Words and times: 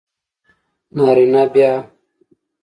نارینه 0.95 1.43
بیا 1.53 1.71